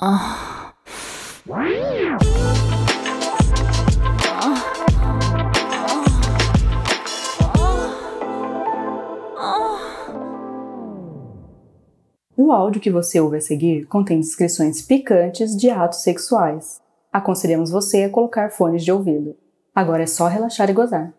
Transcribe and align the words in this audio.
O 0.00 0.04
áudio 12.52 12.80
que 12.80 12.92
você 12.92 13.20
ouve 13.20 13.38
a 13.38 13.40
seguir 13.40 13.86
contém 13.86 14.20
descrições 14.20 14.80
picantes 14.80 15.56
de 15.56 15.68
atos 15.68 16.02
sexuais. 16.02 16.80
Aconselhamos 17.12 17.72
você 17.72 18.04
a 18.04 18.08
colocar 18.08 18.50
fones 18.50 18.84
de 18.84 18.92
ouvido. 18.92 19.34
Agora 19.74 20.04
é 20.04 20.06
só 20.06 20.28
relaxar 20.28 20.70
e 20.70 20.74
gozar. 20.74 21.12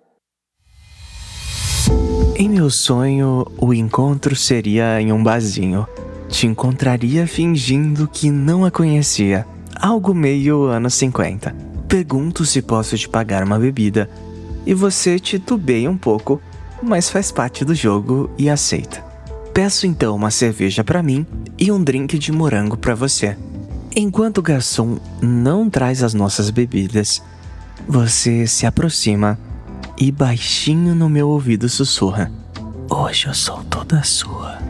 Em 2.37 2.47
meu 2.47 2.69
sonho, 2.69 3.45
o 3.57 3.73
encontro 3.73 4.37
seria 4.37 5.01
em 5.01 5.11
um 5.11 5.21
barzinho. 5.21 5.85
Te 6.29 6.45
encontraria 6.45 7.25
fingindo 7.27 8.07
que 8.07 8.29
não 8.29 8.63
a 8.63 8.71
conhecia. 8.71 9.45
Algo 9.75 10.13
meio 10.13 10.65
anos 10.65 10.93
50. 10.93 11.53
Pergunto 11.87 12.45
se 12.45 12.61
posso 12.61 12.95
te 12.97 13.09
pagar 13.09 13.43
uma 13.43 13.57
bebida. 13.57 14.09
E 14.65 14.73
você 14.73 15.19
titubeia 15.19 15.89
um 15.89 15.97
pouco, 15.97 16.39
mas 16.81 17.09
faz 17.09 17.31
parte 17.31 17.65
do 17.65 17.73
jogo 17.73 18.29
e 18.37 18.49
aceita. 18.49 19.03
Peço 19.53 19.87
então 19.87 20.15
uma 20.15 20.29
cerveja 20.29 20.83
para 20.83 21.01
mim 21.01 21.25
e 21.57 21.71
um 21.71 21.83
drink 21.83 22.17
de 22.19 22.31
morango 22.31 22.77
para 22.77 22.93
você. 22.93 23.35
Enquanto 23.95 24.37
o 24.37 24.43
garçom 24.43 24.99
não 25.21 25.67
traz 25.67 26.03
as 26.03 26.13
nossas 26.13 26.51
bebidas, 26.51 27.23
você 27.87 28.45
se 28.45 28.67
aproxima 28.67 29.37
e 29.97 30.11
baixinho 30.11 30.93
no 30.93 31.09
meu 31.09 31.27
ouvido 31.27 31.67
sussurra: 31.67 32.31
Hoje 32.89 33.27
eu 33.27 33.33
sou 33.33 33.63
toda 33.63 34.03
sua. 34.03 34.68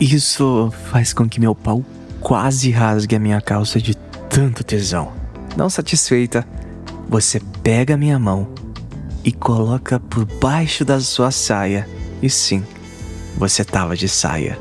Isso 0.00 0.70
faz 0.90 1.14
com 1.14 1.26
que 1.26 1.40
meu 1.40 1.54
pau 1.54 1.82
quase 2.20 2.70
rasgue 2.70 3.16
a 3.16 3.18
minha 3.18 3.40
calça 3.40 3.80
de 3.80 3.94
tanto 4.28 4.62
tesão. 4.62 5.12
Não 5.56 5.70
satisfeita, 5.70 6.46
você 7.08 7.40
pega 7.62 7.96
minha 7.96 8.18
mão 8.18 8.48
e 9.24 9.32
coloca 9.32 9.98
por 9.98 10.24
baixo 10.24 10.84
da 10.84 11.00
sua 11.00 11.30
saia. 11.30 11.88
E 12.20 12.28
sim, 12.28 12.62
você 13.38 13.64
tava 13.64 13.96
de 13.96 14.08
saia. 14.08 14.58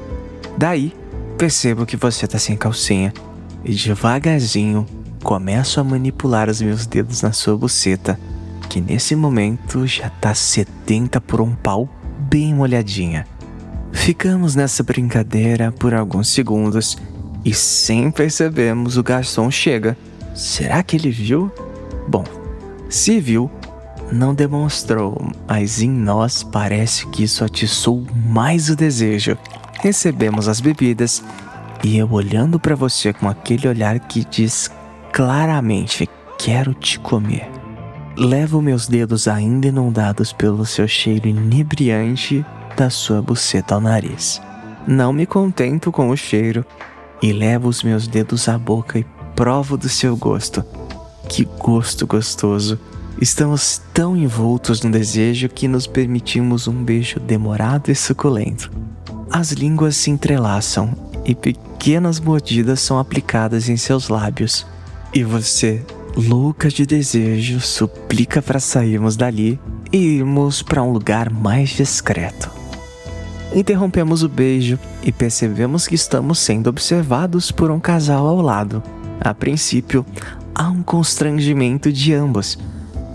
Daí, 0.58 0.94
percebo 1.38 1.86
que 1.86 1.98
você 1.98 2.26
tá 2.26 2.40
sem 2.40 2.56
calcinha 2.56 3.14
e 3.64 3.74
devagarzinho 3.74 4.86
começo 5.22 5.80
a 5.82 5.84
manipular 5.84 6.50
os 6.50 6.62
meus 6.62 6.86
dedos 6.86 7.22
na 7.22 7.34
sua 7.34 7.58
buceta 7.58 8.18
que 8.70 8.80
nesse 8.80 9.16
momento 9.16 9.86
já 9.86 10.10
tá 10.10 10.34
sedenta 10.34 11.20
por 11.20 11.42
um 11.42 11.54
pau 11.56 11.90
bem 12.30 12.54
molhadinha. 12.54 13.28
Ficamos 13.96 14.54
nessa 14.54 14.84
brincadeira 14.84 15.72
por 15.72 15.96
alguns 15.96 16.28
segundos 16.28 16.96
e 17.44 17.56
sem 17.56 18.12
percebermos 18.12 18.98
o 18.98 19.04
garçom 19.04 19.50
chega. 19.50 19.98
Será 20.36 20.84
que 20.84 20.96
ele 20.96 21.10
viu? 21.10 21.52
Bom, 22.08 22.24
se 22.88 23.20
viu, 23.20 23.50
não 24.12 24.36
demonstrou, 24.36 25.32
mas 25.48 25.82
em 25.82 25.90
nós 25.90 26.44
parece 26.44 27.08
que 27.08 27.24
isso 27.24 27.44
atiçou 27.44 28.06
mais 28.28 28.70
o 28.70 28.76
desejo. 28.76 29.36
Recebemos 29.82 30.48
as 30.48 30.60
bebidas 30.60 31.24
e 31.84 31.98
eu 31.98 32.12
olhando 32.12 32.60
para 32.60 32.76
você 32.76 33.12
com 33.12 33.28
aquele 33.28 33.68
olhar 33.68 34.00
que 34.00 34.24
diz 34.24 34.70
claramente: 35.12 36.08
quero 36.38 36.76
te 36.76 37.00
comer. 37.00 37.50
Levo 38.16 38.62
meus 38.62 38.88
dedos 38.88 39.28
ainda 39.28 39.68
inundados 39.68 40.32
pelo 40.32 40.64
seu 40.64 40.88
cheiro 40.88 41.28
inebriante 41.28 42.46
da 42.76 42.90
sua 42.90 43.22
buceta 43.22 43.76
ao 43.76 43.82
nariz. 43.82 44.42
Não 44.88 45.14
me 45.14 45.26
contento 45.26 45.92
com 45.92 46.10
o 46.10 46.18
cheiro 46.18 46.66
e 47.22 47.32
levo 47.32 47.68
os 47.68 47.82
meus 47.82 48.08
dedos 48.08 48.48
à 48.48 48.58
boca 48.58 49.00
e 49.00 49.06
provo 49.36 49.78
do 49.78 49.90
seu 49.90 50.16
gosto. 50.16 50.64
Que 51.30 51.46
gosto 51.46 52.06
gostoso! 52.06 52.80
Estamos 53.20 53.82
tão 53.94 54.16
envoltos 54.16 54.82
no 54.82 54.92
desejo 54.92 55.48
que 55.48 55.68
nos 55.68 55.88
permitimos 55.88 56.68
um 56.68 56.84
beijo 56.84 57.20
demorado 57.20 57.90
e 57.90 57.96
suculento. 57.96 58.70
As 59.32 59.52
línguas 59.52 59.96
se 59.96 60.12
entrelaçam 60.12 60.94
e 61.24 61.34
pequenas 61.34 62.20
mordidas 62.20 62.82
são 62.82 63.00
aplicadas 63.00 63.70
em 63.70 63.78
seus 63.78 64.10
lábios. 64.10 64.68
E 65.14 65.24
você 65.24 65.84
louca 66.16 66.70
de 66.70 66.86
desejo, 66.86 67.60
suplica 67.60 68.42
para 68.42 68.60
sairmos 68.60 69.16
dali 69.16 69.60
e 69.92 69.98
irmos 69.98 70.62
para 70.62 70.84
um 70.84 70.92
lugar 70.92 71.30
mais 71.30 71.70
discreto. 71.70 72.55
Interrompemos 73.56 74.22
o 74.22 74.28
beijo 74.28 74.78
e 75.02 75.14
percebemos 75.14 75.88
que 75.88 75.96
estamos 75.96 76.40
sendo 76.40 76.68
observados 76.70 77.54
por 77.54 77.72
um 77.72 77.80
casal 77.80 78.28
ao 78.28 78.42
lado. 78.42 78.84
A 79.22 79.34
princípio, 79.34 80.06
há 80.54 80.70
um 80.70 80.84
constrangimento 80.84 81.90
de 81.90 82.14
ambos, 82.14 82.60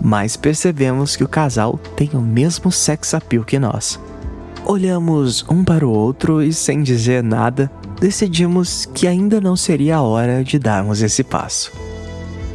mas 0.01 0.35
percebemos 0.35 1.15
que 1.15 1.23
o 1.23 1.27
casal 1.27 1.79
tem 1.95 2.09
o 2.15 2.19
mesmo 2.21 2.71
sex 2.71 3.13
appeal 3.13 3.43
que 3.43 3.59
nós. 3.59 3.99
Olhamos 4.65 5.45
um 5.47 5.63
para 5.63 5.87
o 5.87 5.91
outro 5.91 6.41
e, 6.41 6.51
sem 6.51 6.81
dizer 6.81 7.21
nada, 7.21 7.71
decidimos 7.99 8.87
que 8.87 9.05
ainda 9.05 9.39
não 9.39 9.55
seria 9.55 9.97
a 9.97 10.01
hora 10.01 10.43
de 10.43 10.57
darmos 10.57 11.03
esse 11.03 11.23
passo. 11.23 11.71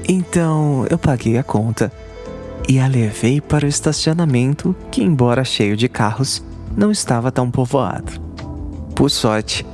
Então 0.08 0.84
eu 0.90 0.98
paguei 0.98 1.38
a 1.38 1.44
conta 1.44 1.92
e 2.68 2.80
a 2.80 2.88
levei 2.88 3.40
para 3.40 3.64
o 3.64 3.68
estacionamento, 3.68 4.74
que, 4.90 5.04
embora 5.04 5.44
cheio 5.44 5.76
de 5.76 5.88
carros, 5.88 6.42
não 6.74 6.90
estava 6.90 7.30
tão 7.30 7.50
povoado. 7.50 8.12
Por 8.94 9.10
sorte, 9.10 9.66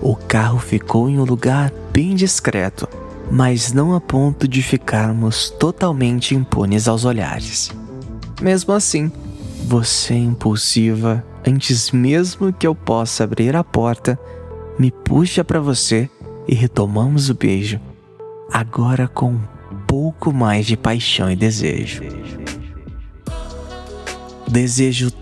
o 0.00 0.16
carro 0.16 0.58
ficou 0.58 1.08
em 1.08 1.18
um 1.18 1.24
lugar 1.24 1.72
bem 1.92 2.14
discreto, 2.14 2.88
mas 3.30 3.72
não 3.72 3.94
a 3.94 4.00
ponto 4.00 4.48
de 4.48 4.62
ficarmos 4.62 5.50
totalmente 5.50 6.34
impunes 6.34 6.88
aos 6.88 7.04
olhares. 7.04 7.70
Mesmo 8.40 8.72
assim, 8.72 9.12
você 9.66 10.14
impulsiva, 10.14 11.24
antes 11.46 11.90
mesmo 11.90 12.52
que 12.52 12.66
eu 12.66 12.74
possa 12.74 13.24
abrir 13.24 13.54
a 13.54 13.62
porta, 13.62 14.18
me 14.78 14.90
puxa 14.90 15.44
para 15.44 15.60
você 15.60 16.08
e 16.48 16.54
retomamos 16.54 17.30
o 17.30 17.34
beijo, 17.34 17.80
agora 18.50 19.06
com 19.06 19.38
pouco 19.86 20.32
mais 20.32 20.66
de 20.66 20.76
paixão 20.76 21.30
e 21.30 21.36
desejo. 21.36 22.02
Desejo 24.48 25.12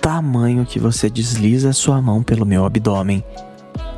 tamanho 0.00 0.64
que 0.64 0.78
você 0.78 1.10
desliza 1.10 1.72
sua 1.72 2.00
mão 2.00 2.22
pelo 2.22 2.46
meu 2.46 2.64
abdômen 2.64 3.22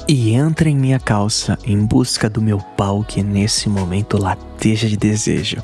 e 0.09 0.33
entra 0.33 0.69
em 0.69 0.77
minha 0.77 0.99
calça 0.99 1.57
em 1.65 1.79
busca 1.87 2.29
do 2.29 2.43
meu 2.43 2.59
pau 2.77 3.05
que 3.05 3.23
nesse 3.23 3.69
momento 3.69 4.21
lateja 4.21 4.89
de 4.89 4.97
desejo. 4.97 5.63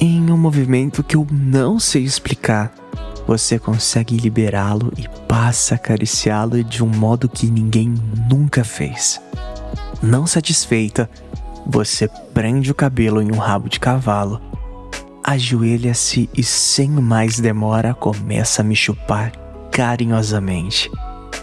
Em 0.00 0.30
um 0.30 0.36
movimento 0.36 1.02
que 1.02 1.16
eu 1.16 1.26
não 1.30 1.80
sei 1.80 2.04
explicar, 2.04 2.72
você 3.26 3.58
consegue 3.58 4.16
liberá-lo 4.16 4.92
e 4.96 5.08
passa 5.26 5.74
a 5.74 5.76
acariciá-lo 5.76 6.62
de 6.62 6.84
um 6.84 6.88
modo 6.88 7.28
que 7.28 7.50
ninguém 7.50 7.92
nunca 8.30 8.62
fez. 8.62 9.20
Não 10.00 10.24
satisfeita, 10.24 11.10
você 11.66 12.08
prende 12.32 12.70
o 12.70 12.74
cabelo 12.74 13.20
em 13.20 13.32
um 13.32 13.38
rabo 13.38 13.68
de 13.68 13.80
cavalo, 13.80 14.40
ajoelha-se 15.24 16.30
e, 16.32 16.44
sem 16.44 16.88
mais 16.88 17.40
demora, 17.40 17.92
começa 17.92 18.62
a 18.62 18.64
me 18.64 18.76
chupar 18.76 19.47
carinhosamente. 19.78 20.90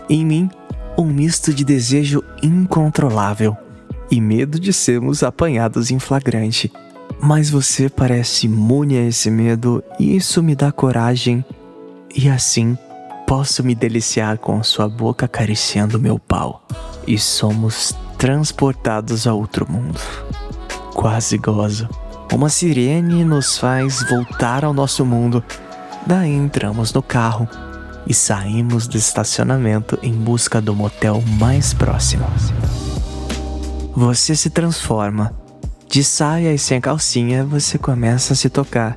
Em 0.09 0.25
mim, 0.25 0.49
um 0.97 1.05
misto 1.05 1.53
de 1.53 1.63
desejo 1.63 2.21
incontrolável 2.43 3.55
e 4.11 4.19
medo 4.19 4.59
de 4.59 4.73
sermos 4.73 5.23
apanhados 5.23 5.89
em 5.89 5.99
flagrante. 5.99 6.69
Mas 7.21 7.49
você 7.49 7.87
parece 7.87 8.47
imune 8.47 8.97
a 8.97 9.07
esse 9.07 9.31
medo 9.31 9.81
e 9.97 10.17
isso 10.17 10.43
me 10.43 10.53
dá 10.53 10.69
coragem, 10.69 11.45
e 12.13 12.27
assim 12.27 12.77
posso 13.25 13.63
me 13.63 13.73
deliciar 13.73 14.37
com 14.37 14.61
sua 14.61 14.89
boca 14.89 15.27
acariciando 15.27 15.97
meu 15.97 16.19
pau. 16.19 16.61
E 17.07 17.17
somos 17.17 17.95
transportados 18.17 19.25
a 19.27 19.33
outro 19.33 19.65
mundo. 19.71 20.01
Quase 20.93 21.37
gozo. 21.37 21.87
Uma 22.33 22.49
sirene 22.49 23.23
nos 23.23 23.57
faz 23.57 24.03
voltar 24.09 24.65
ao 24.65 24.73
nosso 24.73 25.05
mundo. 25.05 25.41
Daí 26.05 26.33
entramos 26.33 26.91
no 26.91 27.01
carro 27.01 27.47
e 28.07 28.13
saímos 28.13 28.87
do 28.87 28.97
estacionamento 28.97 29.97
em 30.01 30.13
busca 30.13 30.61
do 30.61 30.75
motel 30.75 31.21
mais 31.39 31.73
próximo. 31.73 32.25
Você 33.95 34.35
se 34.35 34.49
transforma. 34.49 35.33
De 35.87 36.03
saia 36.03 36.53
e 36.53 36.57
sem 36.59 36.81
calcinha, 36.81 37.45
você 37.45 37.77
começa 37.77 38.33
a 38.33 38.35
se 38.35 38.49
tocar. 38.49 38.95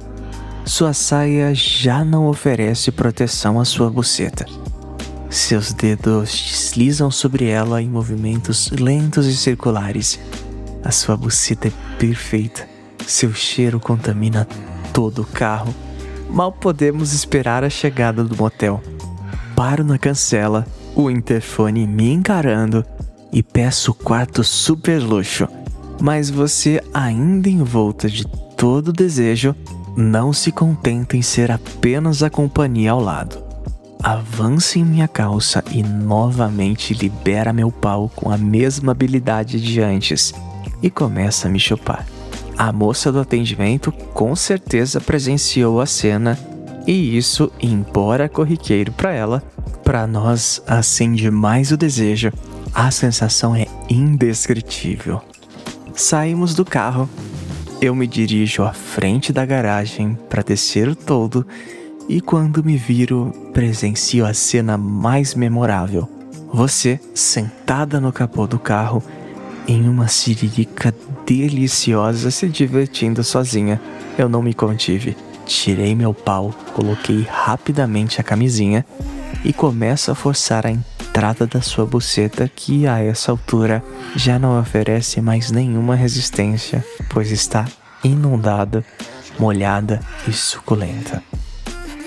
Sua 0.65 0.93
saia 0.93 1.55
já 1.55 2.05
não 2.05 2.27
oferece 2.27 2.91
proteção 2.91 3.61
à 3.61 3.65
sua 3.65 3.89
buceta. 3.89 4.45
Seus 5.31 5.73
dedos 5.73 6.31
deslizam 6.31 7.11
sobre 7.11 7.47
ela 7.47 7.81
em 7.81 7.89
movimentos 7.89 8.71
lentos 8.71 9.27
e 9.27 9.37
circulares. 9.37 10.19
A 10.83 10.91
sua 10.91 11.17
buceta 11.17 11.69
é 11.69 11.73
perfeita. 11.99 12.69
Seu 13.07 13.33
cheiro 13.33 13.79
contamina 13.79 14.49
todo 14.93 15.23
o 15.23 15.27
carro. 15.27 15.75
Mal 16.29 16.51
podemos 16.51 17.13
esperar 17.13 17.63
a 17.63 17.71
chegada 17.71 18.25
do 18.25 18.37
motel. 18.37 18.83
Paro 19.59 19.83
na 19.83 19.99
cancela, 19.99 20.65
o 20.95 21.11
interfone 21.11 21.85
me 21.85 22.13
encarando 22.13 22.87
e 23.33 23.43
peço 23.43 23.91
o 23.91 23.95
quarto 23.95 24.45
super 24.45 25.03
luxo. 25.03 25.49
Mas 26.01 26.31
você, 26.31 26.81
ainda 26.95 27.49
envolta 27.49 28.09
de 28.09 28.25
todo 28.57 28.93
desejo, 28.93 29.57
não 29.97 30.33
se 30.33 30.53
contenta 30.53 31.17
em 31.17 31.23
ser 31.23 31.51
apenas 31.51 32.23
a 32.23 32.31
companhia 32.31 32.93
ao 32.93 33.01
lado. 33.01 33.43
Avança 34.01 34.79
em 34.79 34.85
minha 34.85 35.09
calça 35.09 35.65
e 35.73 35.83
novamente 35.83 36.95
libera 36.95 37.53
meu 37.53 37.73
pau 37.73 38.09
com 38.15 38.31
a 38.31 38.39
mesma 38.39 38.93
habilidade 38.93 39.61
de 39.61 39.81
antes 39.81 40.33
e 40.81 40.89
começa 40.89 41.49
a 41.49 41.51
me 41.51 41.59
chupar. 41.59 42.07
A 42.57 42.73
moça 42.73 43.11
do 43.11 43.19
atendimento 43.19 43.91
com 43.91 44.37
certeza 44.37 45.01
presenciou 45.01 45.81
a 45.81 45.87
cena 45.87 46.39
e 46.89 47.19
isso, 47.19 47.53
embora 47.61 48.31
corriqueiro 48.31 48.91
para 48.93 49.13
ela, 49.13 49.43
para 49.85 50.07
nós 50.07 50.63
acende 50.67 51.31
mais 51.31 51.71
o 51.71 51.77
desejo. 51.77 52.33
A 52.73 52.91
sensação 52.91 53.55
é 53.55 53.67
indescritível. 53.91 55.21
Saímos 55.95 56.55
do 56.55 56.65
carro. 56.65 57.07
Eu 57.79 57.95
me 57.95 58.07
dirijo 58.07 58.63
à 58.63 58.73
frente 58.73 59.35
da 59.35 59.45
garagem 59.45 60.17
para 60.31 60.43
descer 60.43 60.89
o 60.89 60.97
todo 60.97 61.47
e 62.09 62.23
quando 62.23 62.65
me 62.65 62.79
viro, 62.79 63.33
presencio 63.53 64.25
a 64.25 64.33
cena 64.33 64.79
mais 64.79 65.35
memorável. 65.35 66.09
Você 66.55 66.99
sentada 67.15 68.01
no 68.01 68.11
capô 68.11 68.47
do 68.47 68.59
carro 68.59 69.03
em 69.69 69.87
uma 69.87 70.09
siririca 70.09 70.95
deliciosa 71.27 72.31
se 72.31 72.49
divertindo 72.49 73.23
sozinha. 73.23 73.79
Eu 74.17 74.27
não 74.27 74.41
me 74.41 74.55
contive. 74.55 75.15
Tirei 75.49 75.95
meu 75.95 76.13
pau, 76.13 76.55
coloquei 76.75 77.27
rapidamente 77.29 78.21
a 78.21 78.23
camisinha 78.23 78.85
e 79.43 79.51
começo 79.51 80.11
a 80.11 80.15
forçar 80.15 80.67
a 80.67 80.71
entrada 80.71 81.47
da 81.47 81.63
sua 81.63 81.87
buceta 81.87 82.47
que 82.55 82.87
a 82.87 83.03
essa 83.03 83.31
altura 83.31 83.83
já 84.15 84.39
não 84.39 84.61
oferece 84.61 85.23
mais 85.23 85.51
nenhuma 85.51 85.97
resistência, 85.97 86.85
pois 87.09 87.31
está 87.31 87.65
inundada, 88.05 88.85
molhada 89.39 90.01
e 90.29 90.35
suculenta. 90.35 91.23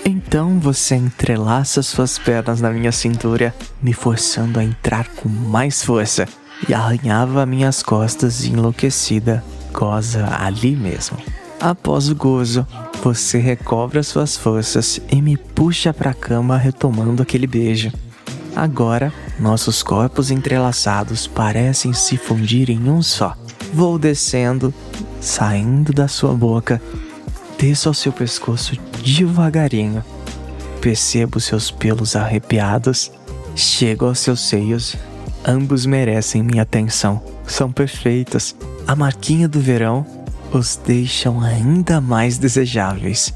Então 0.06 0.60
você 0.60 0.94
entrelaça 0.94 1.82
suas 1.82 2.20
pernas 2.20 2.60
na 2.60 2.70
minha 2.70 2.92
cintura, 2.92 3.52
me 3.82 3.92
forçando 3.92 4.60
a 4.60 4.64
entrar 4.64 5.08
com 5.16 5.28
mais 5.28 5.82
força, 5.82 6.28
e 6.68 6.72
arranhava 6.72 7.44
minhas 7.44 7.82
costas 7.82 8.44
enlouquecida, 8.44 9.42
goza 9.72 10.28
ali 10.38 10.76
mesmo. 10.76 11.18
Após 11.62 12.08
o 12.08 12.14
gozo, 12.14 12.66
você 13.04 13.38
recobra 13.38 14.02
suas 14.02 14.36
forças 14.36 15.00
e 15.08 15.22
me 15.22 15.36
puxa 15.36 15.94
para 15.94 16.10
a 16.10 16.14
cama 16.14 16.56
retomando 16.56 17.22
aquele 17.22 17.46
beijo. 17.46 17.92
Agora, 18.54 19.12
nossos 19.38 19.82
corpos 19.82 20.30
entrelaçados 20.32 21.26
parecem 21.26 21.92
se 21.92 22.16
fundir 22.16 22.68
em 22.68 22.90
um 22.90 23.00
só. 23.00 23.36
Vou 23.72 23.96
descendo, 23.96 24.74
saindo 25.20 25.92
da 25.92 26.08
sua 26.08 26.34
boca 26.34 26.82
Desço 27.62 27.88
ao 27.88 27.94
seu 27.94 28.12
pescoço 28.12 28.76
devagarinho. 29.04 30.04
Percebo 30.80 31.38
seus 31.38 31.70
pelos 31.70 32.16
arrepiados. 32.16 33.12
Chego 33.54 34.06
aos 34.06 34.18
seus 34.18 34.40
seios. 34.40 34.96
Ambos 35.46 35.86
merecem 35.86 36.42
minha 36.42 36.62
atenção. 36.62 37.22
São 37.46 37.70
perfeitos. 37.70 38.56
A 38.84 38.96
marquinha 38.96 39.46
do 39.46 39.60
verão 39.60 40.04
os 40.52 40.76
deixam 40.76 41.40
ainda 41.40 42.00
mais 42.00 42.38
desejáveis. 42.38 43.32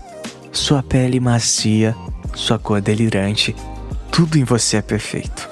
Sua 0.52 0.82
pele 0.82 1.18
macia, 1.18 1.96
sua 2.34 2.58
cor 2.58 2.80
delirante, 2.80 3.54
tudo 4.10 4.38
em 4.38 4.44
você 4.44 4.78
é 4.78 4.82
perfeito. 4.82 5.48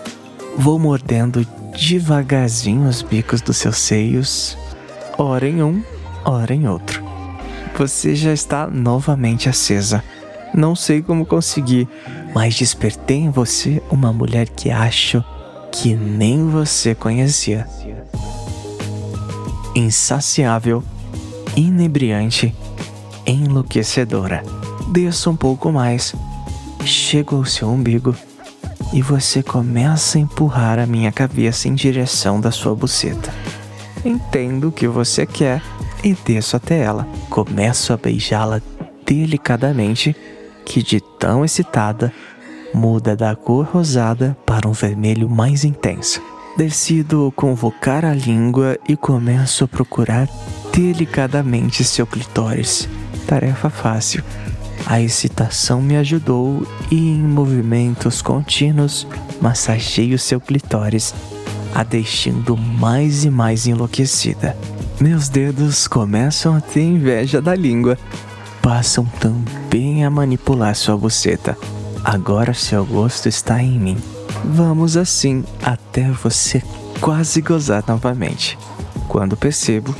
Vou 0.56 0.78
mordendo 0.78 1.46
devagarzinho 1.76 2.88
os 2.88 3.02
bicos 3.02 3.40
dos 3.40 3.56
seus 3.56 3.78
seios, 3.78 4.56
ora 5.18 5.48
em 5.48 5.62
um, 5.62 5.82
ora 6.24 6.54
em 6.54 6.68
outro. 6.68 7.02
Você 7.76 8.14
já 8.14 8.32
está 8.32 8.68
novamente 8.68 9.48
acesa. 9.48 10.02
Não 10.54 10.76
sei 10.76 11.02
como 11.02 11.26
consegui, 11.26 11.88
mas 12.32 12.54
despertei 12.54 13.16
em 13.16 13.30
você 13.30 13.82
uma 13.90 14.12
mulher 14.12 14.48
que 14.48 14.70
acho 14.70 15.24
que 15.72 15.94
nem 15.96 16.48
você 16.48 16.94
conhecia. 16.94 17.66
Insaciável, 19.74 20.84
inebriante, 21.56 22.54
enlouquecedora. 23.26 24.42
Desça 24.88 25.30
um 25.30 25.36
pouco 25.36 25.72
mais, 25.72 26.14
chego 26.84 27.36
ao 27.36 27.44
seu 27.44 27.68
umbigo 27.68 28.14
e 28.92 29.00
você 29.00 29.42
começa 29.42 30.18
a 30.18 30.20
empurrar 30.20 30.78
a 30.78 30.86
minha 30.86 31.10
cabeça 31.10 31.68
em 31.68 31.74
direção 31.74 32.40
da 32.40 32.50
sua 32.50 32.74
buceta. 32.74 33.32
Entendo 34.04 34.68
o 34.68 34.72
que 34.72 34.86
você 34.86 35.24
quer 35.24 35.62
e 36.02 36.14
desço 36.14 36.56
até 36.56 36.80
ela. 36.80 37.06
Começo 37.30 37.92
a 37.92 37.96
beijá-la 37.96 38.60
delicadamente, 39.06 40.14
que 40.64 40.82
de 40.82 41.00
tão 41.00 41.44
excitada, 41.44 42.12
muda 42.74 43.16
da 43.16 43.34
cor 43.34 43.66
rosada 43.66 44.36
para 44.44 44.68
um 44.68 44.72
vermelho 44.72 45.28
mais 45.28 45.64
intenso. 45.64 46.20
Decido 46.56 47.32
convocar 47.34 48.04
a 48.04 48.14
língua 48.14 48.78
e 48.88 48.96
começo 48.96 49.64
a 49.64 49.68
procurar 49.68 50.28
delicadamente 50.74 51.84
seu 51.84 52.06
clitóris. 52.06 52.88
Tarefa 53.26 53.70
fácil. 53.70 54.22
A 54.84 55.00
excitação 55.00 55.80
me 55.80 55.96
ajudou 55.96 56.66
e, 56.90 56.96
em 56.96 57.22
movimentos 57.22 58.20
contínuos, 58.20 59.06
massageio 59.40 60.18
seu 60.18 60.40
clitóris, 60.40 61.14
a 61.74 61.82
deixando 61.82 62.56
mais 62.56 63.24
e 63.24 63.30
mais 63.30 63.66
enlouquecida. 63.66 64.56
Meus 65.00 65.28
dedos 65.28 65.86
começam 65.86 66.56
a 66.56 66.60
ter 66.60 66.82
inveja 66.82 67.40
da 67.40 67.54
língua. 67.54 67.96
Passam 68.60 69.04
também 69.20 70.04
a 70.04 70.10
manipular 70.10 70.74
sua 70.74 70.96
buceta. 70.96 71.56
Agora 72.04 72.52
seu 72.52 72.84
gosto 72.84 73.28
está 73.28 73.62
em 73.62 73.78
mim. 73.78 73.96
Vamos 74.44 74.96
assim 74.96 75.44
até 75.62 76.10
você 76.10 76.62
quase 77.00 77.40
gozar 77.40 77.84
novamente. 77.86 78.58
Quando 79.08 79.36
percebo, 79.36 79.94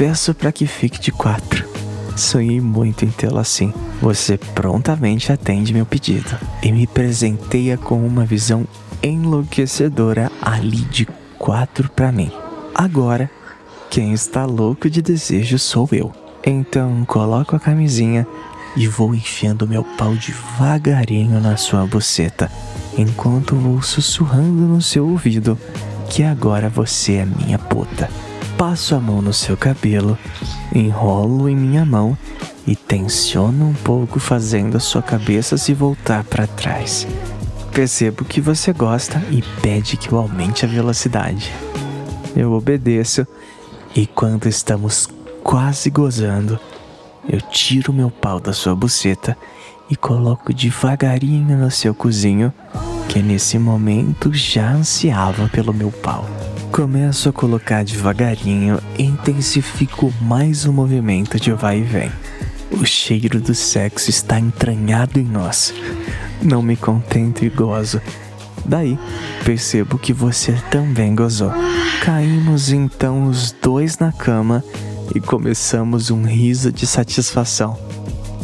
peço 0.00 0.32
para 0.32 0.50
que 0.50 0.66
fique 0.66 0.98
de 0.98 1.12
quatro. 1.12 1.68
Sonhei 2.16 2.58
muito 2.58 3.04
em 3.04 3.10
tê-lo 3.10 3.38
assim. 3.38 3.70
Você 4.00 4.38
prontamente 4.38 5.30
atende 5.30 5.74
meu 5.74 5.84
pedido 5.84 6.38
e 6.62 6.72
me 6.72 6.86
presenteia 6.86 7.76
com 7.76 8.06
uma 8.06 8.24
visão 8.24 8.66
enlouquecedora 9.02 10.32
ali 10.40 10.78
de 10.86 11.06
quatro 11.38 11.90
para 11.90 12.10
mim. 12.10 12.32
Agora 12.74 13.30
quem 13.90 14.14
está 14.14 14.46
louco 14.46 14.88
de 14.88 15.02
desejo 15.02 15.58
sou 15.58 15.86
eu. 15.92 16.10
Então 16.46 17.04
coloco 17.04 17.54
a 17.54 17.60
camisinha 17.60 18.26
e 18.74 18.88
vou 18.88 19.14
enfiando 19.14 19.68
meu 19.68 19.84
pau 19.84 20.14
devagarinho 20.14 21.42
na 21.42 21.58
sua 21.58 21.84
buceta, 21.84 22.50
enquanto 22.96 23.54
vou 23.54 23.82
sussurrando 23.82 24.62
no 24.62 24.80
seu 24.80 25.06
ouvido 25.06 25.58
que 26.08 26.22
agora 26.22 26.70
você 26.70 27.16
é 27.16 27.26
minha 27.26 27.58
puta. 27.58 28.08
Passo 28.60 28.94
a 28.94 29.00
mão 29.00 29.22
no 29.22 29.32
seu 29.32 29.56
cabelo, 29.56 30.18
enrolo 30.74 31.48
em 31.48 31.56
minha 31.56 31.82
mão 31.82 32.14
e 32.66 32.76
tensiono 32.76 33.64
um 33.64 33.72
pouco, 33.72 34.20
fazendo 34.20 34.76
a 34.76 34.80
sua 34.80 35.00
cabeça 35.00 35.56
se 35.56 35.72
voltar 35.72 36.24
para 36.24 36.46
trás. 36.46 37.06
Percebo 37.72 38.22
que 38.22 38.38
você 38.38 38.70
gosta 38.74 39.16
e 39.30 39.40
pede 39.62 39.96
que 39.96 40.12
eu 40.12 40.18
aumente 40.18 40.66
a 40.66 40.68
velocidade. 40.68 41.50
Eu 42.36 42.52
obedeço 42.52 43.26
e 43.96 44.06
quando 44.06 44.46
estamos 44.46 45.08
quase 45.42 45.88
gozando, 45.88 46.60
eu 47.26 47.40
tiro 47.40 47.94
meu 47.94 48.10
pau 48.10 48.38
da 48.38 48.52
sua 48.52 48.74
buceta 48.74 49.38
e 49.88 49.96
coloco 49.96 50.52
devagarinho 50.52 51.56
no 51.56 51.70
seu 51.70 51.94
cozinho, 51.94 52.52
que 53.08 53.22
nesse 53.22 53.58
momento 53.58 54.30
já 54.34 54.70
ansiava 54.70 55.48
pelo 55.48 55.72
meu 55.72 55.90
pau. 55.90 56.26
Começo 56.72 57.28
a 57.28 57.32
colocar 57.32 57.84
devagarinho 57.84 58.80
e 58.98 59.02
intensifico 59.02 60.12
mais 60.20 60.64
o 60.64 60.72
movimento 60.72 61.38
de 61.38 61.52
vai 61.52 61.78
e 61.78 61.82
vem. 61.82 62.10
O 62.70 62.84
cheiro 62.84 63.40
do 63.40 63.54
sexo 63.54 64.10
está 64.10 64.38
entranhado 64.38 65.18
em 65.18 65.24
nós. 65.24 65.74
Não 66.40 66.62
me 66.62 66.76
contento 66.76 67.44
e 67.44 67.48
gozo, 67.48 68.00
Daí, 68.64 68.98
percebo 69.44 69.98
que 69.98 70.12
você 70.12 70.52
também 70.70 71.14
gozou. 71.14 71.50
Caímos 72.04 72.70
então 72.70 73.24
os 73.24 73.52
dois 73.52 73.98
na 73.98 74.12
cama 74.12 74.62
e 75.14 75.20
começamos 75.20 76.10
um 76.10 76.22
riso 76.22 76.70
de 76.70 76.86
satisfação. 76.86 77.78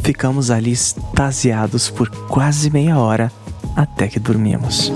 Ficamos 0.03 0.51
ali 0.51 0.73
extasiados 0.73 1.91
por 1.91 2.09
quase 2.29 2.71
meia 2.71 2.99
hora 2.99 3.31
até 3.75 4.09
que 4.09 4.19
dormimos. 4.19 4.93